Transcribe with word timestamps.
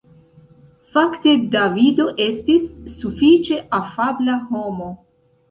Fakte 0.95 1.33
Davido 1.55 2.07
estis 2.29 2.65
sufiĉe 2.95 3.61
afabla 3.83 4.41
homo. 4.49 4.91